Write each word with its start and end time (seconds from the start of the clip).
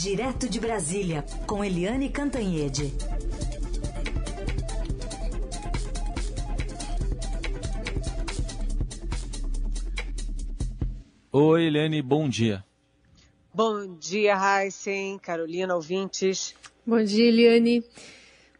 Direto 0.00 0.48
de 0.48 0.60
Brasília, 0.60 1.24
com 1.44 1.64
Eliane 1.64 2.08
Cantanhede. 2.08 2.94
Oi, 11.32 11.64
Eliane, 11.64 12.00
bom 12.00 12.28
dia. 12.28 12.64
Bom 13.52 13.96
dia, 13.96 14.36
Heisen, 14.36 15.18
Carolina, 15.18 15.74
ouvintes. 15.74 16.54
Bom 16.86 17.02
dia, 17.02 17.26
Eliane. 17.26 17.82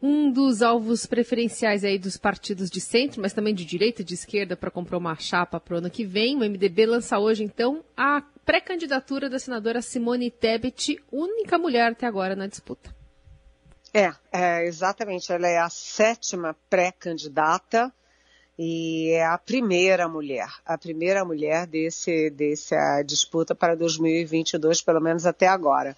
Um 0.01 0.31
dos 0.31 0.63
alvos 0.63 1.07
preferenciais 1.07 1.83
aí 1.83 1.99
dos 1.99 2.17
partidos 2.17 2.71
de 2.71 2.81
centro, 2.81 3.21
mas 3.21 3.33
também 3.33 3.55
de 3.55 3.65
direita 3.65 4.03
e 4.03 4.05
de 4.05 4.15
esquerda 4.15 4.57
para 4.57 4.71
comprar 4.71 4.97
uma 4.97 5.17
chapa 5.17 5.59
para 5.59 5.75
o 5.75 5.79
ano 5.79 5.91
que 5.91 6.05
vem, 6.05 6.37
o 6.37 6.41
MDB 6.41 6.87
lança 6.87 7.19
hoje, 7.19 7.43
então, 7.43 7.85
a 7.97 8.23
pré-candidatura 8.45 9.29
da 9.29 9.39
senadora 9.39 9.83
Simone 9.83 10.31
Tebet, 10.31 11.03
única 11.11 11.59
mulher 11.59 11.93
até 11.93 12.07
agora 12.07 12.37
na 12.37 12.47
disputa. 12.47 12.97
É, 13.93 14.13
é 14.33 14.67
exatamente. 14.67 15.33
Ela 15.33 15.49
é 15.49 15.59
a 15.59 15.69
sétima 15.69 16.57
pré-candidata 16.69 17.93
e 18.59 19.11
é 19.11 19.25
a 19.25 19.39
primeira 19.39 20.09
mulher, 20.09 20.49
a 20.65 20.77
primeira 20.77 21.25
mulher 21.25 21.67
desse, 21.67 22.31
dessa 22.31 23.03
disputa 23.03 23.55
para 23.55 23.77
2022, 23.77 24.83
pelo 24.83 25.01
menos 25.01 25.27
até 25.27 25.47
agora. 25.47 25.97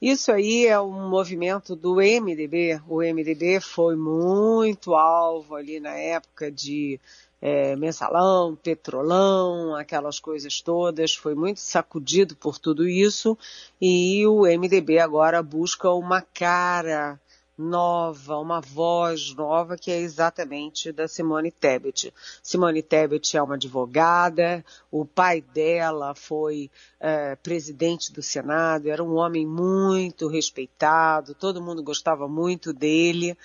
Isso 0.00 0.30
aí 0.32 0.66
é 0.66 0.78
um 0.80 1.08
movimento 1.08 1.74
do 1.74 1.96
MDB. 1.96 2.80
O 2.88 2.98
MDB 2.98 3.60
foi 3.60 3.96
muito 3.96 4.94
alvo 4.94 5.54
ali 5.54 5.80
na 5.80 5.96
época 5.96 6.50
de 6.50 7.00
é, 7.44 7.76
mensalão, 7.76 8.56
petrolão, 8.56 9.74
aquelas 9.74 10.18
coisas 10.18 10.62
todas, 10.62 11.14
foi 11.14 11.34
muito 11.34 11.60
sacudido 11.60 12.34
por 12.34 12.58
tudo 12.58 12.88
isso 12.88 13.36
e 13.78 14.26
o 14.26 14.46
MDB 14.46 14.98
agora 14.98 15.42
busca 15.42 15.90
uma 15.90 16.22
cara 16.22 17.20
nova, 17.56 18.38
uma 18.38 18.60
voz 18.60 19.34
nova 19.34 19.76
que 19.76 19.90
é 19.90 19.98
exatamente 19.98 20.90
da 20.92 21.06
Simone 21.06 21.50
Tebet. 21.50 22.12
Simone 22.42 22.82
Tebet 22.82 23.36
é 23.36 23.42
uma 23.42 23.54
advogada, 23.54 24.64
o 24.90 25.04
pai 25.04 25.40
dela 25.40 26.14
foi 26.14 26.70
é, 26.98 27.36
presidente 27.36 28.12
do 28.12 28.22
Senado, 28.22 28.88
era 28.88 29.02
um 29.02 29.14
homem 29.14 29.46
muito 29.46 30.26
respeitado, 30.26 31.34
todo 31.34 31.62
mundo 31.62 31.82
gostava 31.82 32.28
muito 32.28 32.72
dele 32.72 33.36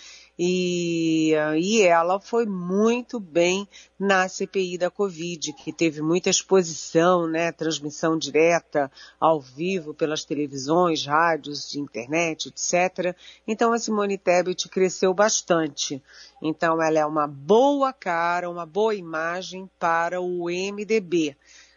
e, 0.42 1.34
e 1.58 1.82
ela 1.82 2.18
foi 2.18 2.46
muito 2.46 3.20
bem 3.20 3.68
na 4.00 4.26
CPI 4.30 4.78
da 4.78 4.90
Covid, 4.90 5.52
que 5.52 5.74
teve 5.74 6.02
muita 6.02 6.30
exposição, 6.30 7.28
né, 7.28 7.52
transmissão 7.52 8.18
direta, 8.18 8.90
ao 9.20 9.42
vivo, 9.42 9.94
pelas 9.94 10.24
televisões, 10.24 11.06
rádios, 11.06 11.76
internet, 11.76 12.48
etc. 12.48 13.14
Então 13.46 13.74
a 13.74 13.78
Simone 13.78 14.18
Tebet 14.18 14.70
cresceu 14.70 15.14
bastante. 15.14 16.02
Então 16.42 16.82
ela 16.82 17.00
é 17.00 17.06
uma 17.06 17.28
boa 17.28 17.92
cara, 17.92 18.50
uma 18.50 18.66
boa 18.66 18.96
imagem 18.96 19.70
para 19.78 20.22
o 20.22 20.46
MDB. 20.46 21.36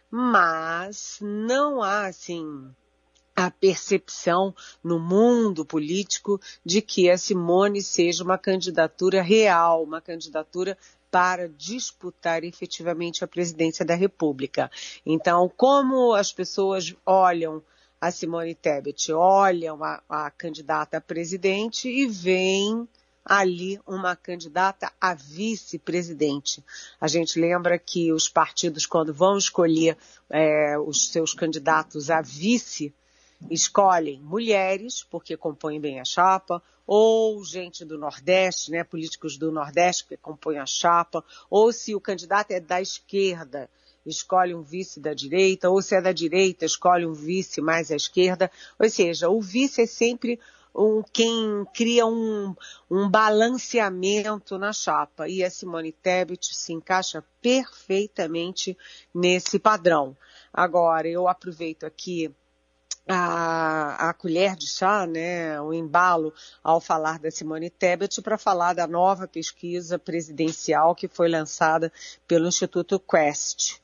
Mas 0.09 1.17
não 1.19 1.83
há, 1.83 2.05
assim, 2.05 2.73
a 3.35 3.49
percepção 3.49 4.53
no 4.83 4.99
mundo 4.99 5.65
político 5.65 6.39
de 6.63 6.81
que 6.81 7.09
a 7.09 7.17
Simone 7.17 7.81
seja 7.81 8.23
uma 8.23 8.37
candidatura 8.37 9.21
real, 9.21 9.83
uma 9.83 9.99
candidatura 9.99 10.77
para 11.09 11.47
disputar 11.47 12.43
efetivamente 12.43 13.23
a 13.23 13.27
presidência 13.27 13.85
da 13.85 13.95
República. 13.95 14.69
Então, 15.05 15.51
como 15.55 16.13
as 16.13 16.33
pessoas 16.33 16.95
olham 17.05 17.61
a 18.01 18.11
Simone 18.11 18.55
Tebet, 18.55 19.13
olham 19.13 19.83
a, 19.83 20.01
a 20.09 20.31
candidata 20.31 20.97
a 20.97 21.01
presidente 21.01 21.87
e 21.87 22.07
veem 22.07 22.87
ali 23.23 23.79
uma 23.87 24.15
candidata 24.15 24.91
a 24.99 25.13
vice-presidente. 25.13 26.63
A 26.99 27.07
gente 27.07 27.39
lembra 27.39 27.79
que 27.79 28.11
os 28.11 28.27
partidos, 28.27 28.85
quando 28.85 29.13
vão 29.13 29.37
escolher 29.37 29.97
é, 30.29 30.77
os 30.77 31.11
seus 31.11 31.33
candidatos 31.33 32.09
a 32.09 32.21
vice, 32.21 32.93
escolhem 33.49 34.21
mulheres, 34.21 35.03
porque 35.03 35.37
compõem 35.37 35.79
bem 35.79 35.99
a 35.99 36.05
chapa, 36.05 36.61
ou 36.85 37.43
gente 37.43 37.85
do 37.85 37.97
Nordeste, 37.97 38.71
né, 38.71 38.83
políticos 38.83 39.37
do 39.37 39.51
Nordeste 39.51 40.05
que 40.05 40.17
compõem 40.17 40.59
a 40.59 40.65
chapa, 40.65 41.23
ou 41.49 41.71
se 41.71 41.95
o 41.95 42.01
candidato 42.01 42.51
é 42.51 42.59
da 42.59 42.81
esquerda, 42.81 43.69
escolhe 44.05 44.53
um 44.53 44.61
vice 44.61 44.99
da 44.99 45.13
direita, 45.13 45.69
ou 45.69 45.81
se 45.81 45.95
é 45.95 46.01
da 46.01 46.11
direita, 46.11 46.65
escolhe 46.65 47.05
um 47.05 47.13
vice 47.13 47.61
mais 47.61 47.91
à 47.91 47.95
esquerda. 47.95 48.51
Ou 48.77 48.89
seja, 48.89 49.29
o 49.29 49.41
vice 49.41 49.83
é 49.83 49.85
sempre 49.85 50.39
um, 50.75 51.01
quem 51.01 51.65
cria 51.73 52.05
um, 52.05 52.55
um 52.89 53.09
balanceamento 53.09 54.57
na 54.57 54.73
chapa. 54.73 55.29
E 55.29 55.43
a 55.43 55.49
Simone 55.49 55.91
Tebet 55.91 56.55
se 56.55 56.73
encaixa 56.73 57.23
perfeitamente 57.41 58.77
nesse 59.13 59.59
padrão. 59.59 60.17
Agora, 60.53 61.07
eu 61.07 61.27
aproveito 61.27 61.85
aqui 61.85 62.33
a, 63.07 64.09
a 64.09 64.13
colher 64.13 64.55
de 64.55 64.67
chá, 64.67 65.05
né, 65.05 65.59
o 65.61 65.73
embalo 65.73 66.33
ao 66.63 66.79
falar 66.79 67.19
da 67.19 67.29
Simone 67.29 67.69
Tebet 67.69 68.21
para 68.21 68.37
falar 68.37 68.73
da 68.73 68.87
nova 68.87 69.27
pesquisa 69.27 69.99
presidencial 69.99 70.95
que 70.95 71.07
foi 71.07 71.27
lançada 71.27 71.91
pelo 72.27 72.47
Instituto 72.47 72.99
Quest. 72.99 73.82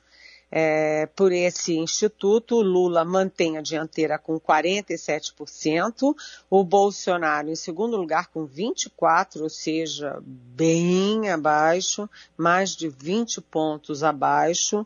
É, 0.52 1.06
por 1.14 1.30
esse 1.30 1.76
instituto, 1.76 2.60
Lula 2.60 3.04
mantém 3.04 3.56
a 3.56 3.62
dianteira 3.62 4.18
com 4.18 4.40
47%, 4.40 6.14
o 6.50 6.64
Bolsonaro 6.64 7.48
em 7.48 7.54
segundo 7.54 7.96
lugar 7.96 8.26
com 8.28 8.48
24%, 8.48 9.40
ou 9.42 9.48
seja, 9.48 10.18
bem 10.24 11.30
abaixo, 11.30 12.10
mais 12.36 12.74
de 12.74 12.88
20 12.88 13.40
pontos 13.42 14.02
abaixo, 14.02 14.84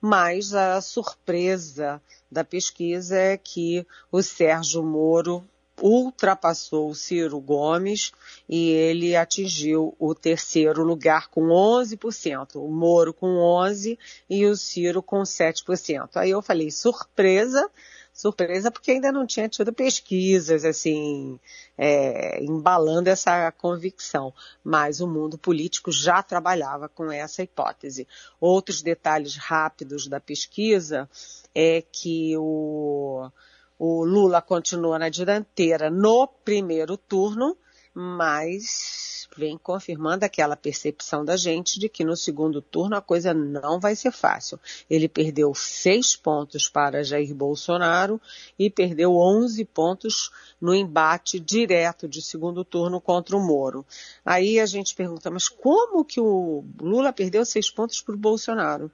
mas 0.00 0.52
a 0.52 0.80
surpresa 0.82 2.02
da 2.30 2.44
pesquisa 2.44 3.16
é 3.16 3.36
que 3.38 3.86
o 4.12 4.20
Sérgio 4.22 4.82
Moro 4.82 5.42
ultrapassou 5.80 6.90
o 6.90 6.94
Ciro 6.94 7.40
Gomes 7.40 8.12
e 8.48 8.70
ele 8.70 9.14
atingiu 9.14 9.94
o 9.98 10.14
terceiro 10.14 10.82
lugar 10.82 11.28
com 11.28 11.48
11%, 11.48 12.56
o 12.56 12.68
Moro 12.68 13.12
com 13.12 13.26
11% 13.36 13.98
e 14.28 14.46
o 14.46 14.56
Ciro 14.56 15.02
com 15.02 15.22
7%. 15.22 16.10
Aí 16.14 16.30
eu 16.30 16.40
falei, 16.40 16.70
surpresa, 16.70 17.70
surpresa 18.12 18.70
porque 18.70 18.92
ainda 18.92 19.12
não 19.12 19.26
tinha 19.26 19.48
tido 19.48 19.72
pesquisas 19.72 20.64
assim 20.64 21.38
é, 21.76 22.42
embalando 22.42 23.10
essa 23.10 23.52
convicção, 23.52 24.32
mas 24.64 25.00
o 25.00 25.06
mundo 25.06 25.36
político 25.36 25.92
já 25.92 26.22
trabalhava 26.22 26.88
com 26.88 27.12
essa 27.12 27.42
hipótese. 27.42 28.08
Outros 28.40 28.80
detalhes 28.80 29.36
rápidos 29.36 30.08
da 30.08 30.18
pesquisa 30.18 31.08
é 31.54 31.82
que 31.82 32.34
o 32.38 33.30
o 33.78 34.04
Lula 34.04 34.40
continua 34.40 34.98
na 34.98 35.08
dianteira 35.08 35.90
no 35.90 36.26
primeiro 36.26 36.96
turno, 36.96 37.56
mas 37.92 39.28
vem 39.36 39.58
confirmando 39.58 40.24
aquela 40.24 40.56
percepção 40.56 41.24
da 41.24 41.36
gente 41.36 41.78
de 41.78 41.88
que 41.88 42.04
no 42.04 42.16
segundo 42.16 42.62
turno 42.62 42.96
a 42.96 43.02
coisa 43.02 43.34
não 43.34 43.78
vai 43.78 43.94
ser 43.94 44.10
fácil. 44.10 44.58
Ele 44.88 45.08
perdeu 45.08 45.54
seis 45.54 46.16
pontos 46.16 46.68
para 46.68 47.04
Jair 47.04 47.34
Bolsonaro 47.34 48.20
e 48.58 48.70
perdeu 48.70 49.14
11 49.14 49.64
pontos 49.66 50.30
no 50.60 50.74
embate 50.74 51.38
direto 51.38 52.08
de 52.08 52.22
segundo 52.22 52.64
turno 52.64 53.00
contra 53.00 53.36
o 53.36 53.40
Moro. 53.40 53.84
Aí 54.24 54.58
a 54.58 54.66
gente 54.66 54.94
pergunta, 54.94 55.30
mas 55.30 55.48
como 55.48 56.04
que 56.04 56.20
o 56.20 56.64
Lula 56.80 57.12
perdeu 57.12 57.44
seis 57.44 57.70
pontos 57.70 58.00
para 58.00 58.14
o 58.14 58.18
Bolsonaro? 58.18 58.90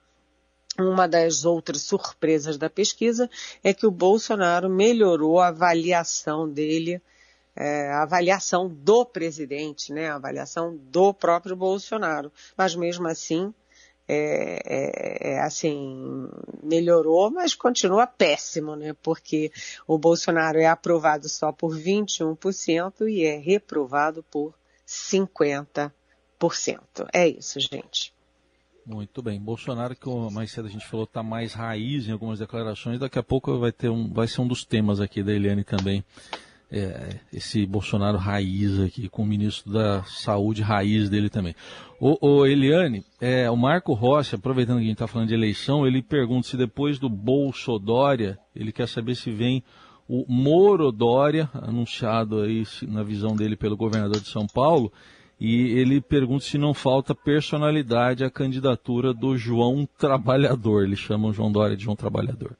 Uma 0.78 1.06
das 1.06 1.44
outras 1.44 1.82
surpresas 1.82 2.56
da 2.56 2.70
pesquisa 2.70 3.28
é 3.62 3.74
que 3.74 3.86
o 3.86 3.90
Bolsonaro 3.90 4.70
melhorou 4.70 5.38
a 5.38 5.48
avaliação 5.48 6.48
dele, 6.48 7.00
é, 7.54 7.90
a 7.90 8.02
avaliação 8.02 8.68
do 8.68 9.04
presidente, 9.04 9.92
né, 9.92 10.08
a 10.08 10.14
avaliação 10.14 10.74
do 10.74 11.12
próprio 11.12 11.54
Bolsonaro. 11.54 12.32
Mas 12.56 12.74
mesmo 12.74 13.06
assim, 13.06 13.52
é, 14.08 14.60
é, 14.64 15.32
é, 15.32 15.40
assim, 15.40 16.28
melhorou, 16.62 17.30
mas 17.30 17.54
continua 17.54 18.06
péssimo, 18.06 18.74
né? 18.74 18.94
Porque 19.02 19.52
o 19.86 19.96
Bolsonaro 19.96 20.58
é 20.58 20.66
aprovado 20.66 21.28
só 21.28 21.52
por 21.52 21.76
21% 21.76 23.08
e 23.08 23.24
é 23.24 23.36
reprovado 23.36 24.22
por 24.24 24.54
50%. 24.86 25.92
É 27.12 27.28
isso, 27.28 27.60
gente. 27.60 28.12
Muito 28.84 29.22
bem. 29.22 29.40
Bolsonaro, 29.40 29.94
que 29.94 30.08
mais 30.32 30.50
cedo 30.50 30.66
a 30.66 30.70
gente 30.70 30.86
falou, 30.86 31.04
está 31.04 31.22
mais 31.22 31.54
raiz 31.54 32.08
em 32.08 32.12
algumas 32.12 32.40
declarações. 32.40 32.98
Daqui 32.98 33.18
a 33.18 33.22
pouco 33.22 33.56
vai, 33.58 33.70
ter 33.70 33.88
um, 33.88 34.12
vai 34.12 34.26
ser 34.26 34.40
um 34.40 34.46
dos 34.46 34.64
temas 34.64 35.00
aqui 35.00 35.22
da 35.22 35.32
Eliane 35.32 35.62
também. 35.62 36.04
É, 36.74 37.20
esse 37.32 37.64
Bolsonaro 37.66 38.16
raiz 38.16 38.80
aqui, 38.80 39.08
com 39.08 39.22
o 39.22 39.26
ministro 39.26 39.72
da 39.72 40.02
Saúde 40.04 40.62
raiz 40.62 41.08
dele 41.08 41.28
também. 41.28 41.54
O, 42.00 42.16
o 42.26 42.46
Eliane, 42.46 43.04
é, 43.20 43.48
o 43.48 43.56
Marco 43.56 43.92
Rossi, 43.92 44.34
aproveitando 44.34 44.78
que 44.78 44.84
a 44.84 44.86
gente 44.86 44.94
está 44.94 45.06
falando 45.06 45.28
de 45.28 45.34
eleição, 45.34 45.86
ele 45.86 46.02
pergunta 46.02 46.48
se 46.48 46.56
depois 46.56 46.98
do 46.98 47.08
Bolsodória, 47.08 48.38
ele 48.56 48.72
quer 48.72 48.88
saber 48.88 49.14
se 49.14 49.30
vem 49.30 49.62
o 50.08 50.24
Moro 50.28 50.90
Dória, 50.90 51.48
anunciado 51.54 52.40
aí 52.40 52.64
na 52.82 53.02
visão 53.02 53.36
dele 53.36 53.54
pelo 53.54 53.76
governador 53.76 54.20
de 54.20 54.28
São 54.28 54.46
Paulo, 54.46 54.92
e 55.44 55.76
ele 55.76 56.00
pergunta 56.00 56.44
se 56.44 56.56
não 56.56 56.72
falta 56.72 57.16
personalidade 57.16 58.22
à 58.22 58.30
candidatura 58.30 59.12
do 59.12 59.36
João 59.36 59.88
Trabalhador. 59.98 60.84
Eles 60.84 61.00
chamam 61.00 61.32
João 61.32 61.50
Dória 61.50 61.76
de 61.76 61.82
João 61.82 61.96
Trabalhador. 61.96 62.56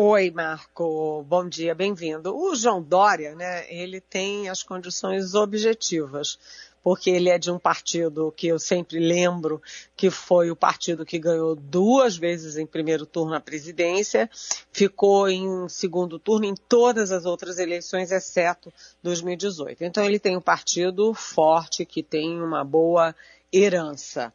Oi, 0.00 0.30
Marco. 0.30 1.24
Bom 1.24 1.48
dia, 1.48 1.74
bem-vindo. 1.74 2.32
O 2.32 2.54
João 2.54 2.80
Dória, 2.80 3.34
né, 3.34 3.66
ele 3.68 4.00
tem 4.00 4.48
as 4.48 4.62
condições 4.62 5.34
objetivas 5.34 6.38
porque 6.84 7.10
ele 7.10 7.28
é 7.28 7.36
de 7.36 7.50
um 7.50 7.58
partido 7.58 8.32
que 8.36 8.46
eu 8.46 8.60
sempre 8.60 9.00
lembro 9.00 9.60
que 9.96 10.08
foi 10.08 10.52
o 10.52 10.56
partido 10.56 11.04
que 11.04 11.18
ganhou 11.18 11.56
duas 11.56 12.16
vezes 12.16 12.56
em 12.56 12.64
primeiro 12.64 13.04
turno 13.04 13.34
a 13.34 13.40
presidência, 13.40 14.30
ficou 14.70 15.28
em 15.28 15.68
segundo 15.68 16.16
turno 16.16 16.46
em 16.46 16.54
todas 16.54 17.10
as 17.10 17.26
outras 17.26 17.58
eleições, 17.58 18.12
exceto 18.12 18.72
2018. 19.02 19.82
Então 19.82 20.04
ele 20.04 20.20
tem 20.20 20.36
um 20.36 20.40
partido 20.40 21.12
forte 21.12 21.84
que 21.84 22.04
tem 22.04 22.40
uma 22.40 22.62
boa 22.62 23.12
herança. 23.52 24.32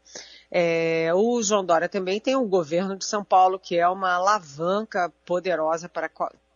É, 0.56 1.12
o 1.16 1.42
João 1.42 1.66
Dória 1.66 1.90
também 1.90 2.20
tem 2.20 2.36
o 2.36 2.46
governo 2.46 2.96
de 2.96 3.06
São 3.06 3.24
Paulo, 3.24 3.58
que 3.58 3.76
é 3.76 3.88
uma 3.90 4.14
alavanca 4.14 5.12
poderosa 5.26 5.90
para 5.90 6.08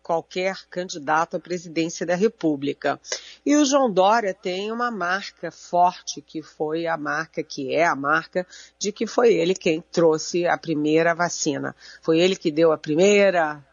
qualquer 0.03 0.55
candidato 0.69 1.35
à 1.35 1.39
presidência 1.39 2.05
da 2.05 2.13
República. 2.13 2.99
E 3.43 3.55
o 3.55 3.65
João 3.65 3.91
Dória 3.91 4.35
tem 4.35 4.71
uma 4.71 4.91
marca 4.91 5.49
forte, 5.49 6.21
que 6.21 6.43
foi 6.43 6.85
a 6.85 6.95
marca, 6.95 7.41
que 7.41 7.73
é 7.73 7.87
a 7.87 7.95
marca, 7.95 8.45
de 8.77 8.91
que 8.91 9.07
foi 9.07 9.33
ele 9.33 9.55
quem 9.55 9.81
trouxe 9.91 10.45
a 10.45 10.59
primeira 10.59 11.15
vacina. 11.15 11.75
Foi 12.03 12.19
ele 12.19 12.35
que 12.35 12.51
deu 12.51 12.71
a 12.71 12.77
primeira 12.77 13.65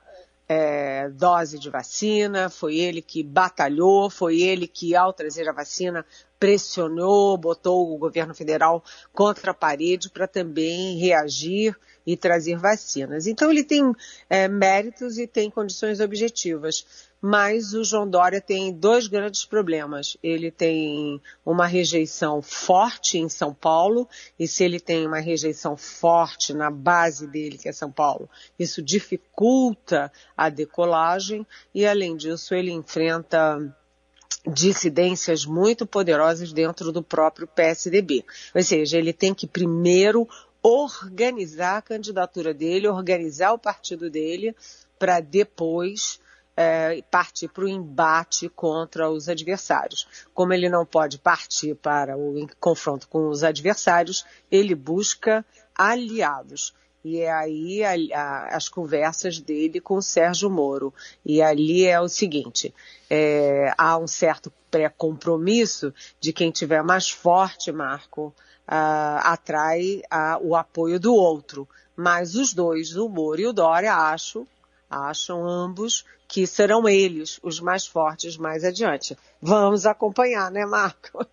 é, 0.48 1.08
dose 1.10 1.58
de 1.58 1.70
vacina, 1.70 2.50
foi 2.50 2.76
ele 2.76 3.00
que 3.00 3.22
batalhou, 3.22 4.10
foi 4.10 4.40
ele 4.40 4.66
que, 4.66 4.94
ao 4.94 5.12
trazer 5.12 5.48
a 5.48 5.52
vacina, 5.52 6.04
pressionou, 6.38 7.38
botou 7.38 7.92
o 7.92 7.98
governo 7.98 8.34
federal 8.34 8.84
contra 9.12 9.52
a 9.52 9.54
parede 9.54 10.10
para 10.10 10.28
também 10.28 10.98
reagir 10.98 11.74
e 12.06 12.16
trazer 12.16 12.58
vacinas. 12.58 13.26
Então 13.26 13.50
ele 13.50 13.64
tem 13.64 13.92
é, 14.28 14.46
méritos 14.46 15.18
e 15.18 15.26
tem 15.26 15.50
condições 15.50 16.00
objetivas. 16.00 16.86
Mas 17.26 17.72
o 17.72 17.82
João 17.82 18.06
Dória 18.06 18.38
tem 18.38 18.70
dois 18.70 19.06
grandes 19.06 19.46
problemas. 19.46 20.14
Ele 20.22 20.50
tem 20.50 21.18
uma 21.42 21.66
rejeição 21.66 22.42
forte 22.42 23.16
em 23.16 23.30
São 23.30 23.54
Paulo, 23.54 24.06
e 24.38 24.46
se 24.46 24.62
ele 24.62 24.78
tem 24.78 25.06
uma 25.06 25.20
rejeição 25.20 25.74
forte 25.74 26.52
na 26.52 26.70
base 26.70 27.26
dele, 27.26 27.56
que 27.56 27.66
é 27.66 27.72
São 27.72 27.90
Paulo, 27.90 28.28
isso 28.58 28.82
dificulta 28.82 30.12
a 30.36 30.50
decolagem, 30.50 31.46
e 31.74 31.86
além 31.86 32.14
disso, 32.14 32.54
ele 32.54 32.70
enfrenta 32.70 33.74
dissidências 34.46 35.46
muito 35.46 35.86
poderosas 35.86 36.52
dentro 36.52 36.92
do 36.92 37.02
próprio 37.02 37.46
PSDB. 37.46 38.22
Ou 38.54 38.62
seja, 38.62 38.98
ele 38.98 39.14
tem 39.14 39.32
que 39.32 39.46
primeiro 39.46 40.28
organizar 40.62 41.78
a 41.78 41.82
candidatura 41.82 42.52
dele, 42.52 42.86
organizar 42.86 43.54
o 43.54 43.58
partido 43.58 44.10
dele, 44.10 44.54
para 44.98 45.20
depois 45.20 46.22
é, 46.56 47.02
partir 47.10 47.48
para 47.48 47.64
o 47.64 47.68
embate 47.68 48.48
contra 48.48 49.10
os 49.10 49.28
adversários. 49.28 50.06
Como 50.32 50.52
ele 50.52 50.68
não 50.68 50.86
pode 50.86 51.18
partir 51.18 51.74
para 51.74 52.16
o 52.16 52.46
confronto 52.60 53.08
com 53.08 53.28
os 53.28 53.42
adversários, 53.42 54.24
ele 54.50 54.74
busca 54.74 55.44
aliados. 55.74 56.74
E 57.04 57.20
é 57.20 57.30
aí 57.30 57.84
a, 57.84 58.18
a, 58.18 58.56
as 58.56 58.68
conversas 58.68 59.38
dele 59.38 59.80
com 59.80 59.96
o 59.96 60.02
Sérgio 60.02 60.48
Moro. 60.48 60.94
E 61.24 61.42
ali 61.42 61.84
é 61.84 62.00
o 62.00 62.08
seguinte: 62.08 62.74
é, 63.10 63.74
há 63.76 63.98
um 63.98 64.06
certo 64.06 64.50
pré-compromisso 64.70 65.92
de 66.18 66.32
quem 66.32 66.50
tiver 66.50 66.82
mais 66.82 67.10
forte, 67.10 67.70
Marco, 67.70 68.34
atrai 68.66 70.02
o 70.40 70.56
apoio 70.56 70.98
do 70.98 71.14
outro. 71.14 71.68
Mas 71.94 72.34
os 72.34 72.52
dois, 72.52 72.96
o 72.96 73.08
Moro 73.08 73.40
e 73.40 73.46
o 73.46 73.52
Dória, 73.52 73.94
acho, 73.94 74.46
acham 74.94 75.46
ambos 75.46 76.04
que 76.26 76.46
serão 76.46 76.88
eles 76.88 77.38
os 77.42 77.60
mais 77.60 77.86
fortes 77.86 78.36
mais 78.36 78.64
adiante. 78.64 79.16
Vamos 79.40 79.86
acompanhar, 79.86 80.50
né, 80.50 80.64
Marco? 80.64 81.26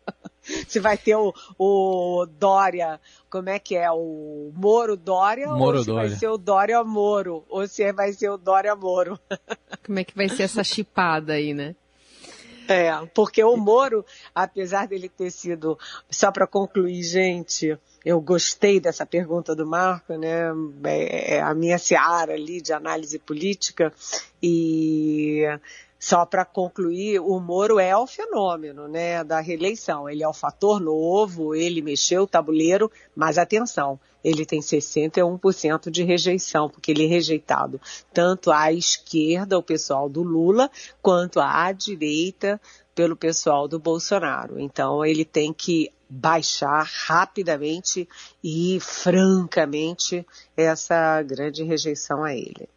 se 0.68 0.78
vai 0.78 0.96
ter 0.96 1.16
o, 1.16 1.32
o, 1.58 2.26
Dória, 2.38 3.00
como 3.30 3.48
é 3.48 3.58
que 3.58 3.76
é? 3.76 3.90
O 3.90 4.52
Moro 4.54 4.96
Dória 4.96 5.48
Moro 5.48 5.78
ou 5.78 5.84
se 5.84 5.90
Dória. 5.90 6.08
vai 6.08 6.18
ser 6.18 6.28
o 6.28 6.38
Dória 6.38 6.84
Moro? 6.84 7.44
Ou 7.48 7.66
se 7.66 7.92
vai 7.92 8.12
ser 8.12 8.30
o 8.30 8.36
Dória 8.36 8.74
Moro? 8.76 9.18
Como 9.84 9.98
é 9.98 10.04
que 10.04 10.16
vai 10.16 10.28
ser 10.28 10.44
essa 10.44 10.64
chipada 10.64 11.34
aí, 11.34 11.52
né? 11.52 11.74
É, 12.68 12.90
porque 13.14 13.42
o 13.42 13.56
Moro, 13.56 14.04
apesar 14.34 14.86
dele 14.86 15.08
ter 15.08 15.30
sido, 15.30 15.78
só 16.10 16.32
para 16.32 16.46
concluir, 16.46 17.02
gente, 17.02 17.78
eu 18.04 18.20
gostei 18.20 18.80
dessa 18.80 19.04
pergunta 19.04 19.54
do 19.54 19.66
Marco, 19.66 20.14
né? 20.14 20.52
É, 20.84 21.36
é 21.36 21.40
a 21.40 21.54
minha 21.54 21.78
seara 21.78 22.34
ali 22.34 22.60
de 22.60 22.72
análise 22.72 23.18
política 23.18 23.92
e 24.42 25.42
só 26.04 26.26
para 26.26 26.44
concluir, 26.44 27.18
o 27.18 27.40
Moro 27.40 27.78
é 27.78 27.96
o 27.96 28.06
fenômeno 28.06 28.86
né, 28.86 29.24
da 29.24 29.40
reeleição. 29.40 30.06
Ele 30.06 30.22
é 30.22 30.28
o 30.28 30.34
fator 30.34 30.78
novo, 30.78 31.54
ele 31.54 31.80
mexeu 31.80 32.24
o 32.24 32.26
tabuleiro, 32.26 32.92
mas 33.16 33.38
atenção, 33.38 33.98
ele 34.24 34.46
tem 34.46 34.60
61% 34.60 35.90
de 35.90 36.02
rejeição, 36.02 36.68
porque 36.68 36.90
ele 36.90 37.04
é 37.04 37.08
rejeitado 37.08 37.80
tanto 38.12 38.50
à 38.50 38.72
esquerda, 38.72 39.58
o 39.58 39.62
pessoal 39.62 40.08
do 40.08 40.22
Lula, 40.22 40.70
quanto 41.02 41.38
à 41.38 41.70
direita, 41.70 42.60
pelo 42.94 43.16
pessoal 43.16 43.68
do 43.68 43.78
Bolsonaro. 43.78 44.58
Então 44.58 45.04
ele 45.04 45.24
tem 45.24 45.52
que 45.52 45.92
baixar 46.08 46.88
rapidamente 47.06 48.08
e 48.42 48.78
francamente 48.80 50.24
essa 50.56 51.20
grande 51.22 51.64
rejeição 51.64 52.22
a 52.22 52.34
ele. 52.34 52.68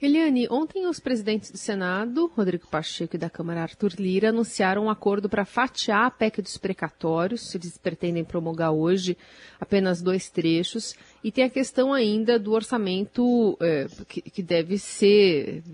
Eliane, 0.00 0.46
ontem 0.48 0.86
os 0.86 1.00
presidentes 1.00 1.50
do 1.50 1.58
Senado, 1.58 2.30
Rodrigo 2.36 2.68
Pacheco 2.68 3.16
e 3.16 3.18
da 3.18 3.28
Câmara 3.28 3.62
Arthur 3.62 3.94
Lira, 3.98 4.28
anunciaram 4.28 4.84
um 4.84 4.90
acordo 4.90 5.28
para 5.28 5.44
fatiar 5.44 6.06
a 6.06 6.10
PEC 6.10 6.40
dos 6.40 6.56
precatórios. 6.56 7.52
Eles 7.52 7.76
pretendem 7.76 8.22
promulgar 8.22 8.70
hoje 8.70 9.18
apenas 9.60 10.00
dois 10.00 10.30
trechos. 10.30 10.94
E 11.22 11.32
tem 11.32 11.42
a 11.42 11.50
questão 11.50 11.92
ainda 11.92 12.38
do 12.38 12.52
orçamento 12.52 13.58
é, 13.60 13.88
que, 14.06 14.22
que, 14.22 14.40
deve 14.40 14.78
ser, 14.78 15.64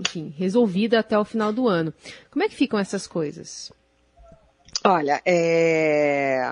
enfim, 0.00 0.34
resolvida 0.36 0.98
até 0.98 1.18
o 1.18 1.24
final 1.24 1.50
do 1.50 1.66
ano. 1.66 1.94
Como 2.30 2.44
é 2.44 2.50
que 2.50 2.54
ficam 2.54 2.78
essas 2.78 3.06
coisas? 3.06 3.72
Olha, 4.84 5.22
é... 5.24 6.42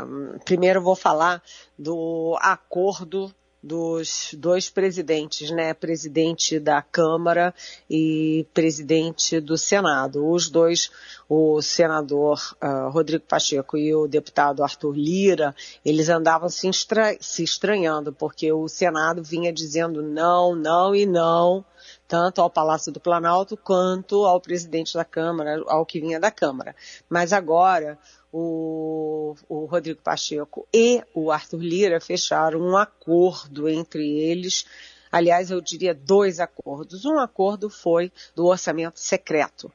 primeiro 0.47 0.81
vou 0.81 0.97
falar 0.97 1.43
do 1.79 2.35
acordo 2.41 3.31
dos 3.63 4.35
dois 4.39 4.71
presidentes, 4.71 5.51
né? 5.51 5.75
Presidente 5.75 6.59
da 6.59 6.81
Câmara 6.81 7.55
e 7.89 8.47
presidente 8.55 9.39
do 9.39 9.59
Senado. 9.59 10.27
Os 10.27 10.49
dois, 10.49 10.91
o 11.29 11.61
senador 11.61 12.41
uh, 12.63 12.91
Rodrigo 12.91 13.25
Pacheco 13.27 13.77
e 13.77 13.95
o 13.95 14.07
deputado 14.09 14.63
Arthur 14.63 14.97
Lira, 14.97 15.55
eles 15.85 16.09
andavam 16.09 16.49
se, 16.49 16.69
estra 16.69 17.17
se 17.21 17.43
estranhando, 17.43 18.13
porque 18.13 18.51
o 18.51 18.67
Senado 18.67 19.23
vinha 19.23 19.53
dizendo 19.53 20.03
não, 20.03 20.55
não 20.55 20.95
e 20.95 21.05
não, 21.05 21.65
tanto 22.09 22.41
ao 22.41 22.51
Palácio 22.51 22.91
do 22.91 22.99
Planalto 22.99 23.57
quanto 23.57 24.25
ao 24.25 24.41
presidente 24.41 24.95
da 24.95 25.05
Câmara, 25.05 25.63
ao 25.67 25.85
que 25.85 26.01
vinha 26.01 26.19
da 26.19 26.31
Câmara. 26.31 26.75
Mas 27.09 27.33
agora 27.33 27.99
o, 28.33 29.35
o 29.49 29.65
Rodrigo 29.65 30.01
Pacheco 30.03 30.67
e 30.73 31.03
o 31.15 31.31
Arthur 31.31 31.61
Lira 31.61 32.01
fecharam 32.01 32.61
um 32.61 32.77
acordo 32.77 33.69
entre 33.69 34.07
eles. 34.07 34.65
Aliás, 35.11 35.51
eu 35.51 35.61
diria 35.61 35.95
dois 35.95 36.39
acordos. 36.39 37.05
Um 37.05 37.19
acordo 37.19 37.69
foi 37.69 38.13
do 38.35 38.47
orçamento 38.47 39.01
secreto, 39.01 39.73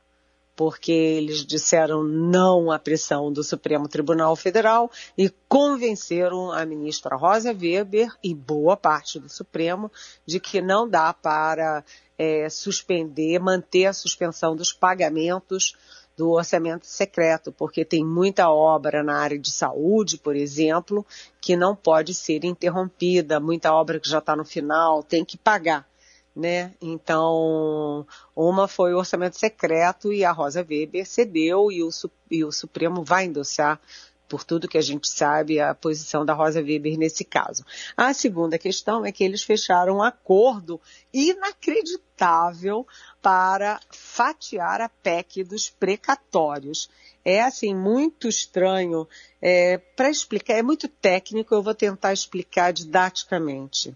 porque 0.55 0.91
eles 0.91 1.45
disseram 1.45 2.03
não 2.03 2.71
à 2.71 2.79
pressão 2.79 3.31
do 3.31 3.43
Supremo 3.43 3.89
Tribunal 3.89 4.35
Federal 4.37 4.89
e 5.17 5.29
convenceram 5.49 6.51
a 6.51 6.65
ministra 6.65 7.17
Rosa 7.17 7.49
Weber 7.51 8.09
e 8.23 8.33
boa 8.33 8.77
parte 8.77 9.19
do 9.19 9.27
Supremo 9.27 9.91
de 10.25 10.39
que 10.39 10.61
não 10.61 10.87
dá 10.87 11.13
para 11.13 11.83
é, 12.17 12.49
suspender, 12.49 13.37
manter 13.39 13.87
a 13.87 13.93
suspensão 13.93 14.55
dos 14.55 14.71
pagamentos 14.71 15.75
do 16.17 16.31
orçamento 16.31 16.85
secreto, 16.85 17.51
porque 17.51 17.83
tem 17.83 18.03
muita 18.05 18.49
obra 18.49 19.03
na 19.03 19.17
área 19.17 19.37
de 19.37 19.51
saúde, 19.51 20.17
por 20.17 20.35
exemplo, 20.35 21.05
que 21.41 21.55
não 21.55 21.75
pode 21.75 22.13
ser 22.13 22.45
interrompida, 22.45 23.39
muita 23.39 23.73
obra 23.73 23.99
que 23.99 24.09
já 24.09 24.19
está 24.19 24.35
no 24.35 24.45
final, 24.45 25.03
tem 25.03 25.25
que 25.25 25.37
pagar. 25.37 25.87
Né? 26.35 26.73
Então, 26.81 28.05
uma 28.35 28.67
foi 28.67 28.93
o 28.93 28.97
orçamento 28.97 29.37
secreto 29.37 30.11
e 30.11 30.25
a 30.25 30.31
Rosa 30.31 30.65
Weber 30.69 31.05
cedeu 31.05 31.71
e 31.71 31.81
o, 31.81 31.89
e 32.29 32.43
o 32.43 32.51
Supremo 32.51 33.03
vai 33.03 33.25
endossar 33.25 33.79
por 34.27 34.43
tudo 34.43 34.67
que 34.67 34.77
a 34.77 34.81
gente 34.81 35.07
sabe, 35.07 35.59
a 35.59 35.73
posição 35.73 36.25
da 36.25 36.33
Rosa 36.33 36.59
Weber 36.61 36.97
nesse 36.97 37.23
caso. 37.23 37.63
A 37.95 38.13
segunda 38.13 38.57
questão 38.57 39.05
é 39.05 39.11
que 39.11 39.23
eles 39.23 39.43
fecharam 39.43 39.97
um 39.97 40.03
acordo 40.03 40.79
inacreditável 41.13 42.85
para 43.21 43.79
fatiar 43.89 44.81
a 44.81 44.89
PEC 44.89 45.43
dos 45.43 45.69
precatórios. 45.69 46.89
É 47.23 47.41
assim 47.41 47.73
muito 47.73 48.27
estranho 48.27 49.07
é, 49.41 49.77
para 49.77 50.09
explicar, 50.09 50.53
é 50.53 50.61
muito 50.61 50.87
técnico. 50.87 51.53
Eu 51.55 51.63
vou 51.63 51.73
tentar 51.73 52.13
explicar 52.13 52.71
didaticamente. 52.71 53.95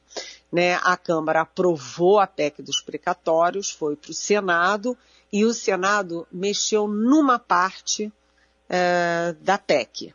Né? 0.51 0.75
A 0.83 0.97
Câmara 0.97 1.41
aprovou 1.41 2.19
a 2.19 2.25
PEC 2.25 2.63
dos 2.63 2.81
precatórios, 2.81 3.69
foi 3.69 3.95
para 3.95 4.11
o 4.11 4.15
Senado 4.15 4.97
e 5.31 5.45
o 5.45 5.53
Senado 5.53 6.27
mexeu 6.31 6.87
numa 6.87 7.37
parte 7.37 8.11
é, 8.67 9.35
da 9.41 9.57
PEC. 9.57 10.13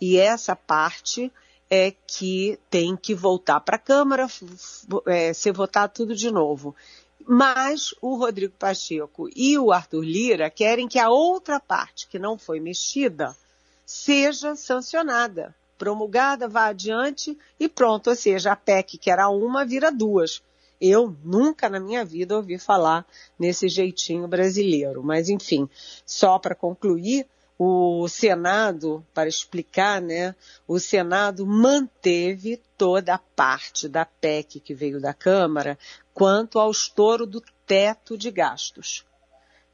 E 0.00 0.18
essa 0.18 0.54
parte 0.54 1.32
é 1.70 1.92
que 2.06 2.58
tem 2.70 2.96
que 2.96 3.14
voltar 3.14 3.60
para 3.60 3.76
a 3.76 3.78
Câmara, 3.78 4.26
é, 5.06 5.32
ser 5.32 5.52
votado 5.52 5.92
tudo 5.94 6.14
de 6.14 6.30
novo. 6.30 6.74
Mas 7.26 7.94
o 8.02 8.16
Rodrigo 8.16 8.54
Pacheco 8.58 9.30
e 9.34 9.58
o 9.58 9.72
Arthur 9.72 10.04
Lira 10.04 10.50
querem 10.50 10.86
que 10.86 10.98
a 10.98 11.08
outra 11.08 11.58
parte, 11.58 12.06
que 12.06 12.18
não 12.18 12.38
foi 12.38 12.60
mexida, 12.60 13.34
seja 13.86 14.54
sancionada, 14.54 15.54
promulgada, 15.78 16.46
vá 16.48 16.66
adiante 16.66 17.36
e 17.58 17.68
pronto. 17.68 18.10
Ou 18.10 18.16
seja, 18.16 18.52
a 18.52 18.56
PEC, 18.56 18.98
que 18.98 19.10
era 19.10 19.28
uma, 19.28 19.64
vira 19.64 19.90
duas. 19.90 20.42
Eu 20.80 21.16
nunca 21.24 21.68
na 21.68 21.80
minha 21.80 22.04
vida 22.04 22.36
ouvi 22.36 22.58
falar 22.58 23.06
nesse 23.38 23.68
jeitinho 23.68 24.28
brasileiro. 24.28 25.02
Mas, 25.02 25.30
enfim, 25.30 25.68
só 26.04 26.38
para 26.38 26.54
concluir, 26.54 27.26
o 27.58 28.08
Senado, 28.08 29.04
para 29.14 29.28
explicar, 29.28 30.00
né, 30.00 30.34
o 30.66 30.80
Senado 30.80 31.46
manteve 31.46 32.60
toda 32.76 33.14
a 33.14 33.18
parte 33.18 33.88
da 33.88 34.04
PEC 34.04 34.58
que 34.58 34.74
veio 34.74 35.00
da 35.00 35.14
Câmara 35.14 35.78
quanto 36.12 36.58
ao 36.58 36.70
estouro 36.70 37.26
do 37.26 37.42
teto 37.64 38.18
de 38.18 38.30
gastos. 38.30 39.04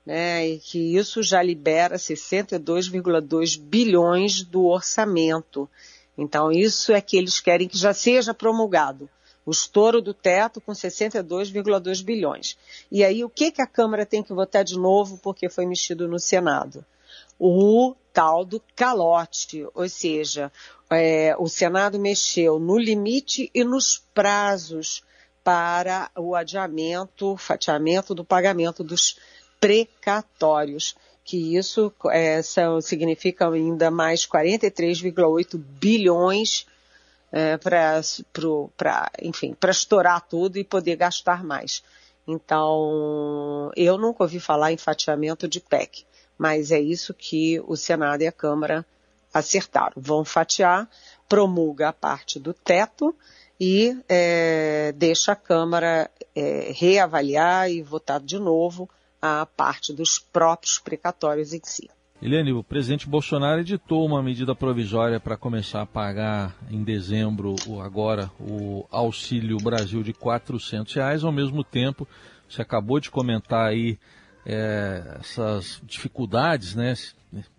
Né, 0.04 0.48
e 0.48 0.58
que 0.58 0.96
isso 0.96 1.22
já 1.22 1.42
libera 1.42 1.96
62,2 1.96 3.60
bilhões 3.60 4.42
do 4.42 4.64
orçamento. 4.66 5.68
Então, 6.16 6.50
isso 6.50 6.92
é 6.92 7.00
que 7.00 7.16
eles 7.16 7.38
querem 7.38 7.68
que 7.68 7.78
já 7.78 7.94
seja 7.94 8.34
promulgado. 8.34 9.08
O 9.44 9.50
estouro 9.50 10.02
do 10.02 10.12
teto 10.12 10.60
com 10.60 10.72
62,2 10.72 12.02
bilhões. 12.02 12.58
E 12.90 13.04
aí, 13.04 13.24
o 13.24 13.28
que, 13.28 13.50
que 13.50 13.62
a 13.62 13.66
Câmara 13.66 14.04
tem 14.04 14.22
que 14.22 14.32
votar 14.32 14.64
de 14.64 14.78
novo 14.78 15.18
porque 15.18 15.48
foi 15.48 15.64
mexido 15.64 16.08
no 16.08 16.18
Senado? 16.18 16.84
O 17.40 17.96
tal 18.12 18.44
do 18.44 18.62
calote, 18.76 19.66
ou 19.74 19.88
seja, 19.88 20.52
é, 20.90 21.34
o 21.38 21.48
Senado 21.48 21.98
mexeu 21.98 22.58
no 22.58 22.78
limite 22.78 23.50
e 23.54 23.64
nos 23.64 24.04
prazos 24.12 25.02
para 25.42 26.10
o 26.18 26.34
adiamento, 26.34 27.34
fatiamento 27.38 28.14
do 28.14 28.22
pagamento 28.22 28.84
dos 28.84 29.16
precatórios, 29.58 30.94
que 31.24 31.56
isso 31.56 31.90
é, 32.10 32.42
são, 32.42 32.78
significa 32.82 33.48
ainda 33.48 33.90
mais 33.90 34.26
43,8 34.26 35.56
bilhões 35.56 36.66
é, 37.32 37.56
para, 37.56 38.02
enfim, 39.22 39.54
para 39.54 39.70
estourar 39.70 40.20
tudo 40.28 40.58
e 40.58 40.64
poder 40.64 40.96
gastar 40.96 41.42
mais. 41.42 41.82
Então, 42.28 43.72
eu 43.74 43.96
nunca 43.96 44.24
ouvi 44.24 44.38
falar 44.38 44.72
em 44.72 44.76
fatiamento 44.76 45.48
de 45.48 45.58
PEC 45.58 46.04
mas 46.40 46.70
é 46.70 46.80
isso 46.80 47.12
que 47.12 47.60
o 47.66 47.76
Senado 47.76 48.22
e 48.22 48.26
a 48.26 48.32
Câmara 48.32 48.82
acertaram. 49.32 49.92
Vão 49.94 50.24
fatiar, 50.24 50.88
promulga 51.28 51.90
a 51.90 51.92
parte 51.92 52.40
do 52.40 52.54
teto 52.54 53.14
e 53.60 53.94
é, 54.08 54.90
deixa 54.96 55.32
a 55.32 55.36
Câmara 55.36 56.10
é, 56.34 56.72
reavaliar 56.74 57.70
e 57.70 57.82
votar 57.82 58.20
de 58.20 58.38
novo 58.38 58.88
a 59.20 59.44
parte 59.44 59.92
dos 59.92 60.18
próprios 60.18 60.78
precatórios 60.78 61.52
em 61.52 61.60
si. 61.62 61.90
Eliane, 62.22 62.54
o 62.54 62.64
presidente 62.64 63.06
Bolsonaro 63.06 63.60
editou 63.60 64.06
uma 64.06 64.22
medida 64.22 64.54
provisória 64.54 65.20
para 65.20 65.36
começar 65.36 65.82
a 65.82 65.86
pagar 65.86 66.56
em 66.70 66.82
dezembro, 66.82 67.54
agora, 67.84 68.30
o 68.40 68.86
Auxílio 68.90 69.58
Brasil 69.58 70.02
de 70.02 70.14
400 70.14 70.94
reais, 70.94 71.22
ao 71.22 71.32
mesmo 71.32 71.62
tempo, 71.62 72.08
você 72.48 72.62
acabou 72.62 72.98
de 72.98 73.10
comentar 73.10 73.68
aí 73.68 73.98
é, 74.44 75.18
essas 75.20 75.80
dificuldades, 75.84 76.74
né, 76.74 76.94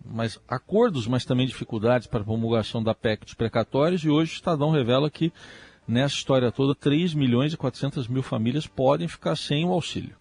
mas 0.04 0.38
acordos, 0.48 1.06
mas 1.06 1.24
também 1.24 1.46
dificuldades 1.46 2.06
para 2.06 2.20
a 2.20 2.24
promulgação 2.24 2.82
da 2.82 2.94
PEC 2.94 3.24
dos 3.24 3.34
precatórios, 3.34 4.04
e 4.04 4.10
hoje 4.10 4.32
o 4.32 4.36
Estadão 4.36 4.70
revela 4.70 5.10
que 5.10 5.32
nessa 5.86 6.14
história 6.14 6.52
toda 6.52 6.74
3 6.74 7.14
milhões 7.14 7.52
e 7.52 7.56
400 7.56 8.06
mil 8.08 8.22
famílias 8.22 8.66
podem 8.66 9.08
ficar 9.08 9.36
sem 9.36 9.64
o 9.64 9.72
auxílio. 9.72 10.16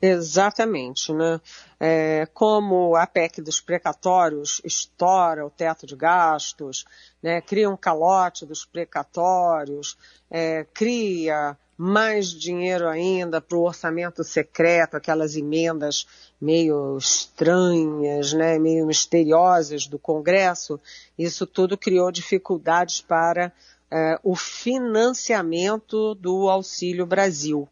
Exatamente, 0.00 1.12
né? 1.12 1.40
É, 1.80 2.26
como 2.34 2.94
a 2.94 3.06
PEC 3.06 3.40
dos 3.40 3.60
precatórios 3.60 4.60
estoura 4.64 5.46
o 5.46 5.50
teto 5.50 5.86
de 5.86 5.96
gastos, 5.96 6.84
né? 7.22 7.40
cria 7.40 7.70
um 7.70 7.76
calote 7.76 8.44
dos 8.44 8.64
precatórios, 8.64 9.96
é, 10.30 10.66
cria 10.74 11.56
mais 11.76 12.28
dinheiro 12.28 12.88
ainda 12.88 13.40
para 13.40 13.58
o 13.58 13.64
orçamento 13.64 14.22
secreto, 14.22 14.96
aquelas 14.96 15.36
emendas 15.36 16.06
meio 16.40 16.96
estranhas, 16.96 18.32
né, 18.32 18.58
meio 18.58 18.86
misteriosas 18.86 19.86
do 19.86 19.98
Congresso, 19.98 20.80
isso 21.18 21.46
tudo 21.46 21.76
criou 21.76 22.12
dificuldades 22.12 23.00
para 23.00 23.52
é, 23.90 24.18
o 24.22 24.36
financiamento 24.36 26.14
do 26.14 26.48
Auxílio 26.48 27.06
Brasil, 27.06 27.68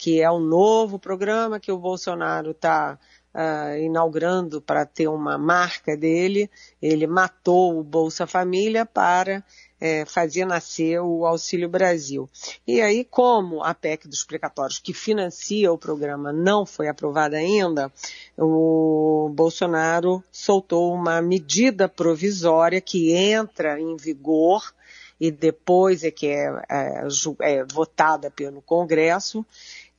que 0.00 0.22
é 0.22 0.30
um 0.30 0.40
novo 0.40 0.98
programa 0.98 1.60
que 1.60 1.70
o 1.70 1.78
Bolsonaro 1.78 2.52
está 2.52 2.98
Uh, 3.32 3.78
inaugurando 3.78 4.60
para 4.60 4.84
ter 4.84 5.06
uma 5.06 5.38
marca 5.38 5.96
dele, 5.96 6.50
ele 6.82 7.06
matou 7.06 7.78
o 7.78 7.84
Bolsa 7.84 8.26
Família 8.26 8.84
para 8.84 9.44
é, 9.80 10.04
fazia 10.04 10.44
nascer 10.44 11.00
o 11.00 11.24
Auxílio 11.24 11.68
Brasil. 11.68 12.28
E 12.66 12.80
aí, 12.80 13.04
como 13.04 13.62
a 13.62 13.72
PEC 13.72 14.08
dos 14.08 14.24
precatórios, 14.24 14.80
que 14.80 14.92
financia 14.92 15.72
o 15.72 15.78
programa, 15.78 16.32
não 16.32 16.66
foi 16.66 16.88
aprovada 16.88 17.36
ainda, 17.36 17.90
o 18.36 19.30
Bolsonaro 19.32 20.24
soltou 20.32 20.92
uma 20.92 21.22
medida 21.22 21.88
provisória 21.88 22.80
que 22.80 23.12
entra 23.12 23.80
em 23.80 23.96
vigor 23.96 24.74
e 25.20 25.30
depois 25.30 26.02
é 26.02 26.10
que 26.10 26.26
é, 26.26 26.50
é, 26.68 27.06
é 27.40 27.64
votada 27.64 28.30
pelo 28.30 28.62
Congresso 28.62 29.44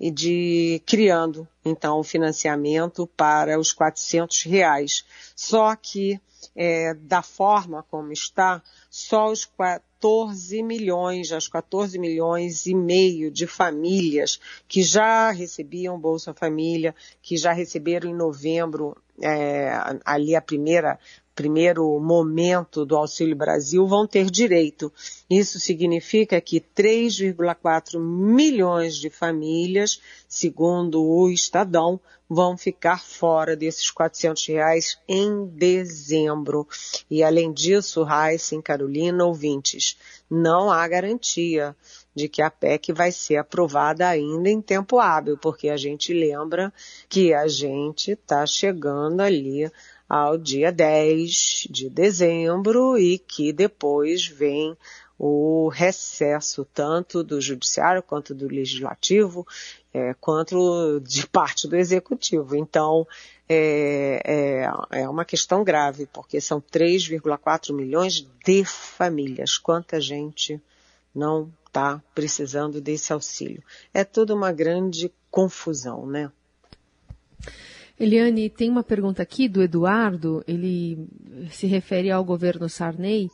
e 0.02 0.10
de 0.10 0.82
criando 0.84 1.48
então 1.64 2.00
o 2.00 2.04
financiamento 2.04 3.06
para 3.16 3.60
os 3.60 3.72
400 3.72 4.42
reais. 4.42 5.06
Só 5.36 5.76
que 5.76 6.20
é, 6.56 6.96
da 6.96 7.22
forma 7.22 7.84
como 7.84 8.12
está, 8.12 8.64
só 8.90 9.32
os 9.32 9.46
14 9.46 10.64
milhões, 10.64 11.32
as 11.32 11.48
14 11.48 12.00
milhões 12.00 12.66
e 12.66 12.74
meio 12.74 13.30
de 13.30 13.46
famílias 13.46 14.40
que 14.68 14.82
já 14.82 15.30
recebiam 15.30 16.00
Bolsa 16.00 16.34
Família, 16.34 16.96
que 17.22 17.38
já 17.38 17.54
receberam 17.54 18.10
em 18.10 18.16
novembro 18.16 18.98
é, 19.22 19.72
ali 20.04 20.36
a 20.36 20.42
primeira 20.42 21.00
primeiro 21.36 22.00
momento 22.00 22.86
do 22.86 22.96
Auxílio 22.96 23.36
Brasil 23.36 23.86
vão 23.88 24.06
ter 24.06 24.30
direito. 24.30 24.92
Isso 25.30 25.60
significa 25.60 26.40
que 26.42 26.60
3,4 26.60 28.00
milhões 28.00 28.96
de 28.96 29.10
famílias, 29.10 30.02
segundo 30.28 31.04
o 31.04 31.30
Estadão, 31.30 32.00
vão 32.30 32.58
ficar 32.58 33.04
fora 33.04 33.58
desses 33.58 33.92
400 33.92 34.48
reais 34.48 34.98
em 35.08 35.46
dezembro. 35.48 36.66
E 37.10 37.22
além 37.24 37.52
disso, 37.52 38.04
Raíssa 38.04 38.62
Carolina, 38.62 39.26
ouvintes, 39.26 39.98
não 40.30 40.72
há 40.72 40.88
garantia 40.88 41.76
de 42.16 42.30
que 42.30 42.42
a 42.42 42.50
PEC 42.50 42.94
vai 42.94 43.12
ser 43.12 43.38
aprovada 43.38 44.08
ainda 44.08 44.50
em 44.50 44.62
tempo 44.62 45.00
hábil, 45.00 45.38
porque 45.38 45.70
a 45.70 45.78
gente 45.78 46.14
lembra 46.14 46.72
que 47.10 47.34
a 47.34 47.48
gente 47.48 48.12
está 48.12 48.46
chegando 48.46 49.22
ali 49.22 49.70
ao 50.14 50.38
dia 50.38 50.74
10 50.74 51.68
de 51.70 51.90
dezembro 51.90 52.98
e 52.98 53.18
que 53.18 53.54
depois 53.54 54.28
vem 54.28 54.76
o 55.18 55.70
recesso 55.70 56.68
tanto 56.74 57.24
do 57.24 57.40
judiciário 57.40 58.04
quanto 58.04 58.36
do 58.36 58.46
legislativo, 58.46 59.48
é, 59.94 60.14
quanto 60.16 61.00
de 61.00 61.26
parte 61.26 61.66
do 61.66 61.78
executivo. 61.78 62.58
Então, 62.58 63.08
é, 63.48 64.22
é, 64.92 65.00
é 65.00 65.08
uma 65.08 65.24
questão 65.24 65.64
grave, 65.64 66.06
porque 66.08 66.42
são 66.42 66.60
3,4 66.60 67.74
milhões 67.74 68.28
de 68.46 68.66
famílias. 68.66 69.58
Quanta 69.58 70.02
gente 70.02 70.62
não 71.16 71.50
está 71.68 72.04
precisando 72.14 72.82
desse 72.82 73.14
auxílio? 73.14 73.64
É 73.94 74.04
toda 74.04 74.36
uma 74.36 74.52
grande 74.52 75.10
confusão, 75.30 76.06
né? 76.06 76.30
Eliane, 78.02 78.50
tem 78.50 78.68
uma 78.68 78.82
pergunta 78.82 79.22
aqui 79.22 79.48
do 79.48 79.62
Eduardo, 79.62 80.44
ele 80.48 81.08
se 81.52 81.68
refere 81.68 82.10
ao 82.10 82.26
governo 82.26 82.68
Sarney, 82.68 83.30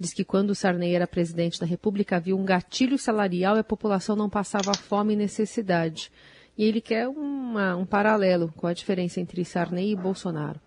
diz 0.00 0.14
que 0.14 0.24
quando 0.24 0.54
Sarney 0.54 0.94
era 0.94 1.06
presidente 1.06 1.60
da 1.60 1.66
República 1.66 2.16
havia 2.16 2.34
um 2.34 2.42
gatilho 2.42 2.96
salarial 2.96 3.56
e 3.56 3.58
a 3.58 3.64
população 3.64 4.16
não 4.16 4.30
passava 4.30 4.72
fome 4.72 5.12
e 5.12 5.16
necessidade. 5.16 6.10
E 6.56 6.64
ele 6.64 6.80
quer 6.80 7.06
uma, 7.06 7.76
um 7.76 7.84
paralelo 7.84 8.50
com 8.56 8.66
a 8.66 8.72
diferença 8.72 9.20
entre 9.20 9.44
Sarney 9.44 9.92
e 9.92 9.96
Bolsonaro. 9.96 10.58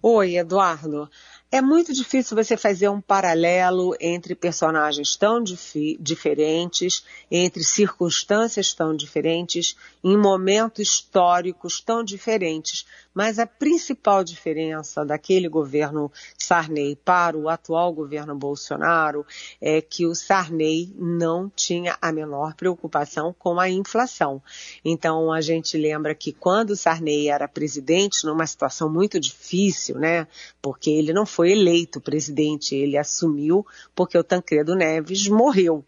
Oi, 0.00 0.38
Eduardo. 0.38 1.10
É 1.50 1.62
muito 1.62 1.92
difícil 1.92 2.36
você 2.36 2.56
fazer 2.56 2.88
um 2.88 3.00
paralelo 3.00 3.94
entre 4.00 4.34
personagens 4.34 5.14
tão 5.14 5.40
dif 5.40 5.96
diferentes, 6.00 7.04
entre 7.30 7.62
circunstâncias 7.62 8.74
tão 8.74 8.96
diferentes, 8.96 9.76
em 10.02 10.16
momentos 10.16 10.80
históricos 10.80 11.80
tão 11.80 12.02
diferentes. 12.02 12.84
Mas 13.16 13.38
a 13.38 13.46
principal 13.46 14.22
diferença 14.22 15.02
daquele 15.02 15.48
governo 15.48 16.12
Sarney 16.38 16.96
para 17.02 17.34
o 17.34 17.48
atual 17.48 17.90
governo 17.90 18.36
Bolsonaro 18.36 19.24
é 19.58 19.80
que 19.80 20.04
o 20.04 20.14
Sarney 20.14 20.94
não 20.98 21.48
tinha 21.48 21.96
a 22.02 22.12
menor 22.12 22.52
preocupação 22.52 23.34
com 23.38 23.58
a 23.58 23.70
inflação. 23.70 24.42
Então 24.84 25.32
a 25.32 25.40
gente 25.40 25.78
lembra 25.78 26.14
que 26.14 26.30
quando 26.30 26.72
o 26.72 26.76
Sarney 26.76 27.30
era 27.30 27.48
presidente, 27.48 28.26
numa 28.26 28.46
situação 28.46 28.92
muito 28.92 29.18
difícil, 29.18 29.98
né? 29.98 30.28
Porque 30.60 30.90
ele 30.90 31.14
não 31.14 31.24
foi 31.24 31.52
eleito 31.52 32.02
presidente, 32.02 32.74
ele 32.74 32.98
assumiu 32.98 33.66
porque 33.94 34.18
o 34.18 34.24
Tancredo 34.24 34.74
Neves 34.74 35.26
morreu. 35.26 35.82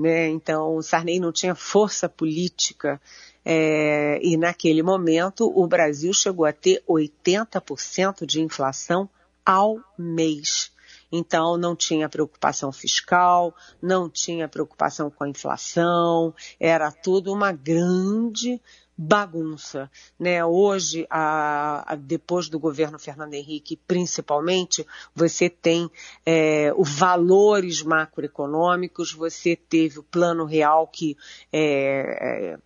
Né? 0.00 0.28
Então, 0.28 0.76
o 0.76 0.82
Sarney 0.82 1.20
não 1.20 1.30
tinha 1.30 1.54
força 1.54 2.08
política 2.08 2.98
é, 3.44 4.18
e 4.22 4.34
naquele 4.34 4.82
momento 4.82 5.52
o 5.54 5.66
Brasil 5.66 6.14
chegou 6.14 6.46
a 6.46 6.54
ter 6.54 6.82
80% 6.88 8.24
de 8.24 8.40
inflação 8.40 9.10
ao 9.44 9.78
mês. 9.98 10.72
Então, 11.12 11.58
não 11.58 11.76
tinha 11.76 12.08
preocupação 12.08 12.72
fiscal, 12.72 13.54
não 13.82 14.08
tinha 14.08 14.48
preocupação 14.48 15.10
com 15.10 15.24
a 15.24 15.28
inflação, 15.28 16.34
era 16.58 16.90
tudo 16.90 17.30
uma 17.30 17.52
grande 17.52 18.58
bagunça. 19.00 19.90
Né? 20.18 20.44
Hoje, 20.44 21.06
a, 21.08 21.94
a, 21.94 21.96
depois 21.96 22.50
do 22.50 22.58
governo 22.58 22.98
Fernando 22.98 23.32
Henrique, 23.32 23.80
principalmente, 23.86 24.86
você 25.14 25.48
tem 25.48 25.90
é, 26.26 26.70
os 26.76 26.90
valores 26.90 27.82
macroeconômicos, 27.82 29.14
você 29.14 29.56
teve 29.56 29.98
o 29.98 30.02
plano 30.02 30.44
real 30.44 30.86
que 30.86 31.16
é, 31.50 32.58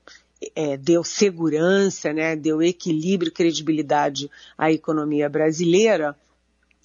é, 0.57 0.73
é 0.73 0.77
deu 0.77 1.05
segurança, 1.05 2.13
né? 2.13 2.35
deu 2.35 2.61
equilíbrio 2.61 3.29
e 3.29 3.33
credibilidade 3.33 4.29
à 4.59 4.73
economia 4.73 5.29
brasileira. 5.29 6.17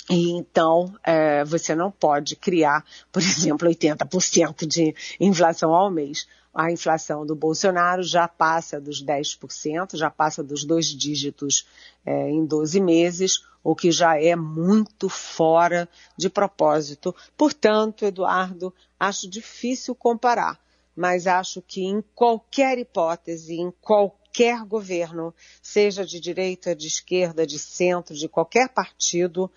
E 0.07 0.29
então, 0.29 0.93
é, 1.03 1.43
você 1.43 1.73
não 1.73 1.89
pode 1.89 2.35
criar, 2.35 2.85
por 3.11 3.21
exemplo, 3.23 3.67
80% 3.67 4.67
de 4.67 4.93
inflação 5.19 5.73
ao 5.73 5.89
mês 5.89 6.27
a 6.53 6.71
inflação 6.71 7.25
do 7.25 7.35
Bolsonaro 7.35 8.03
já 8.03 8.27
passa 8.27 8.79
dos 8.81 9.03
10%, 9.03 9.95
já 9.95 10.09
passa 10.09 10.43
dos 10.43 10.63
dois 10.63 10.87
dígitos 10.87 11.67
é, 12.05 12.29
em 12.29 12.45
12 12.45 12.79
meses, 12.79 13.43
o 13.63 13.75
que 13.75 13.91
já 13.91 14.19
é 14.19 14.35
muito 14.35 15.09
fora 15.09 15.87
de 16.17 16.29
propósito. 16.29 17.15
Portanto, 17.37 18.05
Eduardo, 18.05 18.73
acho 18.99 19.29
difícil 19.29 19.93
comparar, 19.93 20.59
mas 20.95 21.27
acho 21.27 21.61
que 21.61 21.83
em 21.83 22.03
qualquer 22.15 22.77
hipótese, 22.77 23.55
em 23.55 23.71
qualquer 23.81 24.63
governo, 24.63 25.33
seja 25.61 26.05
de 26.05 26.19
direita, 26.19 26.75
de 26.75 26.87
esquerda, 26.87 27.45
de 27.45 27.59
centro, 27.59 28.15
de 28.15 28.27
qualquer 28.27 28.69
partido, 28.69 29.51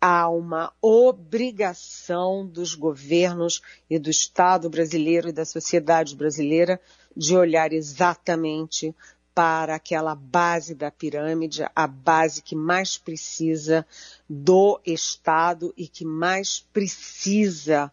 há 0.00 0.28
uma 0.28 0.72
obrigação 0.80 2.46
dos 2.46 2.74
governos 2.74 3.60
e 3.88 3.98
do 3.98 4.10
Estado 4.10 4.70
brasileiro 4.70 5.28
e 5.28 5.32
da 5.32 5.44
sociedade 5.44 6.14
brasileira 6.14 6.80
de 7.16 7.36
olhar 7.36 7.72
exatamente 7.72 8.94
para 9.34 9.76
aquela 9.76 10.14
base 10.16 10.74
da 10.74 10.90
pirâmide, 10.90 11.64
a 11.74 11.86
base 11.86 12.42
que 12.42 12.56
mais 12.56 12.98
precisa 12.98 13.86
do 14.28 14.80
Estado 14.84 15.72
e 15.76 15.86
que 15.86 16.04
mais 16.04 16.58
precisa 16.72 17.92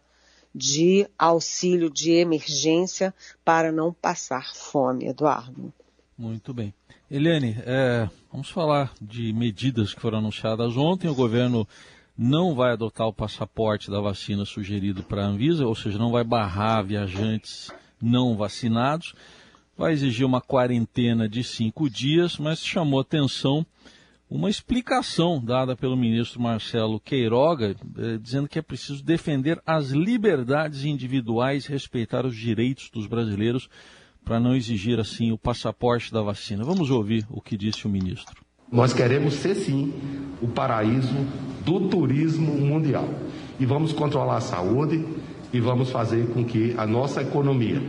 de 0.52 1.06
auxílio 1.18 1.90
de 1.90 2.12
emergência 2.12 3.14
para 3.44 3.70
não 3.70 3.92
passar 3.92 4.54
fome, 4.54 5.06
Eduardo. 5.06 5.72
Muito 6.18 6.54
bem. 6.54 6.72
Eliane, 7.08 7.56
é, 7.64 8.08
vamos 8.32 8.50
falar 8.50 8.92
de 9.00 9.32
medidas 9.32 9.94
que 9.94 10.00
foram 10.00 10.18
anunciadas 10.18 10.76
ontem. 10.76 11.08
O 11.08 11.14
governo 11.14 11.68
não 12.16 12.54
vai 12.54 12.72
adotar 12.72 13.06
o 13.06 13.12
passaporte 13.12 13.90
da 13.90 14.00
vacina 14.00 14.44
sugerido 14.44 15.02
para 15.02 15.24
a 15.24 15.26
Anvisa, 15.26 15.66
ou 15.66 15.74
seja, 15.74 15.98
não 15.98 16.10
vai 16.10 16.24
barrar 16.24 16.82
viajantes 16.82 17.70
não 18.00 18.36
vacinados, 18.36 19.14
vai 19.76 19.92
exigir 19.92 20.24
uma 20.24 20.40
quarentena 20.40 21.28
de 21.28 21.44
cinco 21.44 21.90
dias, 21.90 22.38
mas 22.38 22.64
chamou 22.64 23.00
atenção 23.00 23.66
uma 24.28 24.50
explicação 24.50 25.40
dada 25.42 25.76
pelo 25.76 25.96
ministro 25.96 26.40
Marcelo 26.40 26.98
Queiroga, 26.98 27.76
eh, 27.96 28.18
dizendo 28.18 28.48
que 28.48 28.58
é 28.58 28.62
preciso 28.62 29.04
defender 29.04 29.60
as 29.64 29.90
liberdades 29.90 30.84
individuais, 30.84 31.66
respeitar 31.66 32.26
os 32.26 32.34
direitos 32.34 32.90
dos 32.90 33.06
brasileiros, 33.06 33.68
para 34.24 34.40
não 34.40 34.56
exigir 34.56 34.98
assim 34.98 35.30
o 35.30 35.38
passaporte 35.38 36.12
da 36.12 36.20
vacina. 36.22 36.64
Vamos 36.64 36.90
ouvir 36.90 37.24
o 37.30 37.40
que 37.40 37.56
disse 37.56 37.86
o 37.86 37.90
ministro. 37.90 38.45
Nós 38.70 38.92
queremos 38.92 39.34
ser 39.34 39.54
sim 39.54 39.92
o 40.42 40.48
paraíso 40.48 41.14
do 41.64 41.88
turismo 41.88 42.52
mundial. 42.52 43.08
E 43.58 43.64
vamos 43.64 43.92
controlar 43.92 44.36
a 44.36 44.40
saúde 44.40 45.04
e 45.52 45.60
vamos 45.60 45.90
fazer 45.90 46.26
com 46.28 46.44
que 46.44 46.74
a 46.76 46.86
nossa 46.86 47.22
economia 47.22 47.80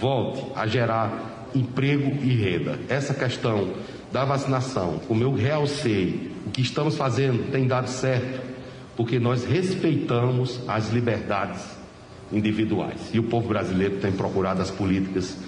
volte 0.00 0.44
a 0.54 0.66
gerar 0.66 1.48
emprego 1.54 2.10
e 2.22 2.34
renda. 2.34 2.78
Essa 2.88 3.14
questão 3.14 3.70
da 4.12 4.24
vacinação, 4.24 5.00
como 5.06 5.22
eu 5.22 5.32
realcei, 5.32 6.32
o 6.46 6.50
que 6.50 6.62
estamos 6.62 6.96
fazendo 6.96 7.50
tem 7.50 7.66
dado 7.66 7.88
certo, 7.88 8.40
porque 8.96 9.18
nós 9.18 9.44
respeitamos 9.44 10.60
as 10.68 10.90
liberdades 10.90 11.64
individuais. 12.32 13.10
E 13.12 13.18
o 13.18 13.24
povo 13.24 13.48
brasileiro 13.48 13.96
tem 13.96 14.12
procurado 14.12 14.60
as 14.60 14.70
políticas 14.70 15.38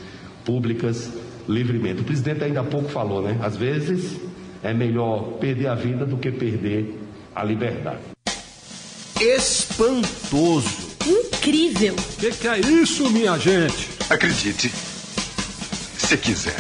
públicas 0.44 1.12
livremente. 1.49 2.01
O 2.03 2.05
presidente 2.05 2.44
ainda 2.44 2.61
há 2.61 2.64
pouco 2.64 2.88
falou, 2.88 3.22
né? 3.22 3.38
Às 3.42 3.57
vezes 3.57 4.20
é 4.62 4.73
melhor 4.73 5.35
perder 5.38 5.69
a 5.69 5.75
vida 5.75 6.05
do 6.05 6.16
que 6.16 6.31
perder 6.31 6.99
a 7.35 7.45
liberdade. 7.45 8.01
Espantoso. 9.21 10.97
Incrível. 11.07 11.95
O 11.95 12.16
que, 12.19 12.31
que 12.33 12.49
é 12.49 12.59
isso, 12.59 13.09
minha 13.11 13.38
gente? 13.38 13.90
Acredite, 14.11 14.69
se 14.69 16.16
quiser. 16.16 16.57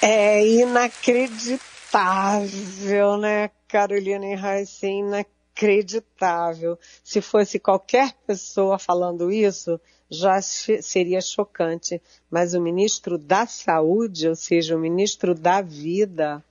É 0.00 0.46
inacreditável, 0.46 3.16
né, 3.16 3.50
Carolina 3.68 4.36
Reis? 4.36 4.80
É 4.82 4.88
inacreditável 4.88 5.43
inacreditável. 5.54 6.78
Se 7.02 7.20
fosse 7.20 7.58
qualquer 7.58 8.12
pessoa 8.26 8.78
falando 8.78 9.32
isso, 9.32 9.80
já 10.10 10.40
seria 10.42 11.20
chocante. 11.20 12.02
Mas 12.30 12.54
o 12.54 12.60
ministro 12.60 13.16
da 13.16 13.46
Saúde, 13.46 14.28
ou 14.28 14.34
seja, 14.34 14.76
o 14.76 14.80
ministro 14.80 15.34
da 15.34 15.62
Vida, 15.62 16.44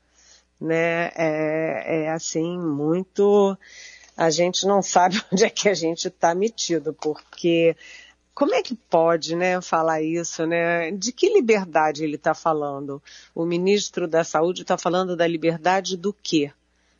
né, 0.59 1.11
é, 1.15 2.05
é 2.05 2.09
assim, 2.11 2.57
muito. 2.57 3.57
A 4.15 4.29
gente 4.29 4.65
não 4.65 4.81
sabe 4.81 5.21
onde 5.31 5.43
é 5.43 5.49
que 5.49 5.67
a 5.69 5.73
gente 5.73 6.07
está 6.07 6.33
metido, 6.33 6.93
porque 6.93 7.75
como 8.33 8.55
é 8.55 8.63
que 8.63 8.75
pode, 8.75 9.35
né, 9.35 9.61
falar 9.61 10.01
isso, 10.01 10.45
né? 10.47 10.91
De 10.91 11.11
que 11.11 11.31
liberdade 11.31 12.03
ele 12.03 12.15
está 12.15 12.33
falando? 12.33 13.01
O 13.35 13.45
ministro 13.45 14.07
da 14.07 14.23
Saúde 14.23 14.63
está 14.63 14.77
falando 14.77 15.15
da 15.15 15.27
liberdade 15.27 15.95
do 15.95 16.11
quê? 16.13 16.51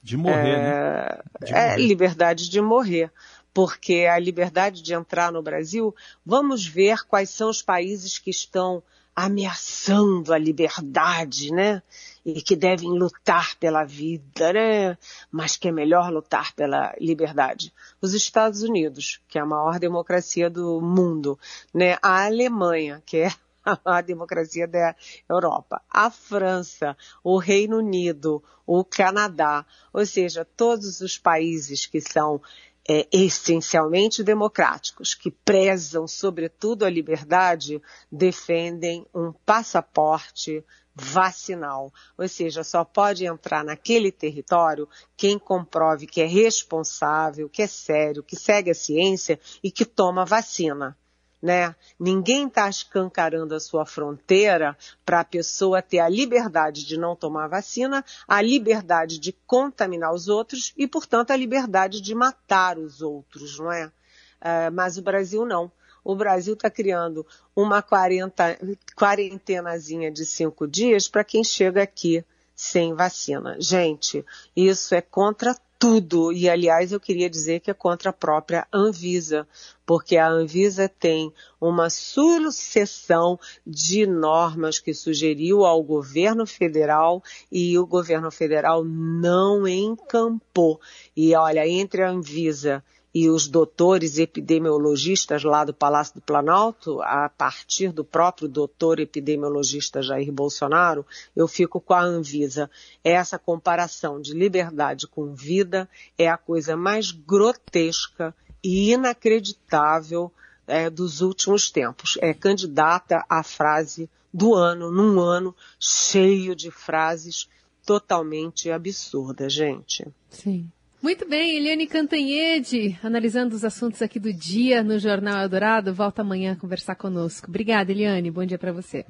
De 0.03 0.17
morrer, 0.17 0.57
né? 0.57 0.69
é, 0.69 1.23
né? 1.39 1.47
De 1.47 1.53
é 1.53 1.77
liberdade 1.77 2.49
de 2.49 2.61
morrer. 2.61 3.09
Porque 3.53 4.05
a 4.09 4.19
liberdade 4.19 4.81
de 4.81 4.93
entrar 4.93 5.31
no 5.31 5.41
Brasil, 5.41 5.95
vamos 6.25 6.65
ver 6.65 7.05
quais 7.07 7.29
são 7.29 7.49
os 7.49 7.61
países 7.61 8.19
que 8.19 8.29
estão 8.29 8.83
ameaçando 9.15 10.33
a 10.33 10.37
liberdade, 10.37 11.51
né? 11.51 11.81
E 12.25 12.41
que 12.41 12.55
devem 12.55 12.89
lutar 12.89 13.55
pela 13.57 13.83
vida, 13.83 14.51
né? 14.51 14.97
Mas 15.31 15.55
que 15.55 15.67
é 15.67 15.71
melhor 15.71 16.11
lutar 16.11 16.53
pela 16.55 16.93
liberdade. 16.99 17.71
Os 18.01 18.13
Estados 18.13 18.63
Unidos, 18.63 19.21
que 19.27 19.37
é 19.37 19.41
a 19.41 19.45
maior 19.45 19.79
democracia 19.79 20.49
do 20.49 20.81
mundo, 20.81 21.37
né? 21.73 21.97
A 22.01 22.25
Alemanha, 22.25 23.03
que 23.05 23.17
é 23.17 23.31
a 23.85 24.01
democracia 24.01 24.67
da 24.67 24.95
Europa, 25.29 25.81
a 25.89 26.09
França, 26.09 26.95
o 27.23 27.37
Reino 27.37 27.77
Unido, 27.77 28.43
o 28.65 28.83
Canadá, 28.83 29.65
ou 29.91 30.05
seja, 30.05 30.45
todos 30.45 31.01
os 31.01 31.17
países 31.17 31.85
que 31.85 32.01
são 32.01 32.41
é, 32.87 33.07
essencialmente 33.11 34.23
democráticos, 34.23 35.13
que 35.13 35.31
prezam 35.31 36.07
sobretudo 36.07 36.83
a 36.83 36.89
liberdade, 36.89 37.81
defendem 38.11 39.05
um 39.13 39.31
passaporte 39.31 40.63
vacinal, 40.95 41.91
ou 42.15 42.27
seja, 42.27 42.63
só 42.63 42.83
pode 42.83 43.25
entrar 43.25 43.63
naquele 43.63 44.11
território 44.11 44.87
quem 45.17 45.39
comprove 45.39 46.05
que 46.05 46.21
é 46.21 46.25
responsável, 46.25 47.49
que 47.49 47.63
é 47.63 47.67
sério, 47.67 48.21
que 48.21 48.35
segue 48.35 48.69
a 48.69 48.75
ciência 48.75 49.39
e 49.63 49.71
que 49.71 49.85
toma 49.85 50.23
vacina 50.23 50.95
né? 51.43 51.75
Ninguém 51.99 52.47
está 52.47 52.69
escancarando 52.69 53.53
a 53.53 53.59
sua 53.59 53.85
fronteira 53.85 54.77
para 55.05 55.19
a 55.19 55.25
pessoa 55.25 55.81
ter 55.81 55.99
a 55.99 56.07
liberdade 56.07 56.85
de 56.85 56.97
não 56.97 57.17
tomar 57.17 57.49
vacina, 57.49 58.03
a 58.25 58.41
liberdade 58.41 59.19
de 59.19 59.33
contaminar 59.45 60.13
os 60.13 60.29
outros 60.29 60.73
e, 60.77 60.87
portanto, 60.87 61.31
a 61.31 61.35
liberdade 61.35 61.99
de 61.99 62.15
matar 62.15 62.77
os 62.77 63.01
outros, 63.01 63.59
não 63.59 63.73
é? 63.73 63.87
Uh, 63.87 64.71
mas 64.71 64.97
o 64.97 65.01
Brasil 65.01 65.45
não. 65.45 65.69
O 66.01 66.15
Brasil 66.15 66.53
está 66.53 66.69
criando 66.69 67.27
uma 67.53 67.81
quarenta, 67.81 68.57
quarentenazinha 68.95 70.09
de 70.09 70.25
cinco 70.25 70.65
dias 70.65 71.09
para 71.09 71.25
quem 71.25 71.43
chega 71.43 71.83
aqui 71.83 72.23
sem 72.55 72.93
vacina. 72.93 73.57
Gente, 73.59 74.25
isso 74.55 74.95
é 74.95 75.01
contra 75.01 75.53
tudo. 75.83 76.31
E, 76.31 76.49
aliás, 76.49 76.93
eu 76.93 76.99
queria 76.99 77.29
dizer 77.29 77.59
que 77.59 77.69
é 77.69 77.73
contra 77.73 78.09
a 78.09 78.13
própria 78.13 78.65
Anvisa, 78.71 79.45
porque 79.85 80.17
a 80.17 80.29
Anvisa 80.29 80.87
tem 80.87 81.31
uma 81.59 81.89
sucessão 81.89 83.39
de 83.65 84.05
normas 84.05 84.79
que 84.79 84.93
sugeriu 84.93 85.65
ao 85.65 85.83
governo 85.83 86.45
federal 86.45 87.21
e 87.51 87.77
o 87.77 87.85
governo 87.85 88.31
federal 88.31 88.83
não 88.83 89.67
encampou. 89.67 90.79
E 91.15 91.35
olha, 91.35 91.67
entre 91.67 92.03
a 92.03 92.09
Anvisa 92.09 92.83
e 93.13 93.29
os 93.29 93.47
doutores 93.47 94.17
epidemiologistas 94.17 95.43
lá 95.43 95.63
do 95.63 95.73
Palácio 95.73 96.15
do 96.15 96.21
Planalto, 96.21 96.99
a 97.03 97.29
partir 97.29 97.91
do 97.91 98.03
próprio 98.03 98.47
doutor 98.47 98.99
epidemiologista 98.99 100.01
Jair 100.01 100.31
Bolsonaro, 100.31 101.05
eu 101.35 101.47
fico 101.47 101.79
com 101.79 101.93
a 101.93 102.01
Anvisa. 102.01 102.71
Essa 103.03 103.37
comparação 103.37 104.19
de 104.19 104.33
liberdade 104.33 105.07
com 105.07 105.35
vida 105.35 105.87
é 106.17 106.27
a 106.27 106.37
coisa 106.37 106.75
mais 106.75 107.11
grotesca 107.11 108.33
inacreditável 108.63 110.31
é, 110.65 110.89
dos 110.89 111.21
últimos 111.21 111.69
tempos. 111.69 112.17
É 112.21 112.33
candidata 112.33 113.25
à 113.29 113.43
frase 113.43 114.09
do 114.33 114.55
ano, 114.55 114.91
num 114.91 115.19
ano 115.19 115.55
cheio 115.79 116.55
de 116.55 116.71
frases 116.71 117.47
totalmente 117.85 118.71
absurdas, 118.71 119.53
gente. 119.53 120.07
Sim. 120.29 120.69
Muito 121.01 121.27
bem, 121.27 121.57
Eliane 121.57 121.85
Cantanhede, 121.85 122.97
analisando 123.03 123.53
os 123.53 123.65
assuntos 123.65 124.01
aqui 124.01 124.17
do 124.19 124.31
dia 124.31 124.81
no 124.81 124.97
Jornal 124.97 125.41
Eldorado. 125.41 125.93
Volta 125.93 126.21
amanhã 126.21 126.53
a 126.53 126.55
conversar 126.55 126.95
conosco. 126.95 127.49
Obrigada, 127.49 127.91
Eliane. 127.91 128.31
Bom 128.31 128.45
dia 128.45 128.57
para 128.57 128.71
você. 128.71 129.05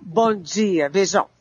Bom 0.00 0.32
dia. 0.40 0.88
Beijão. 0.88 1.34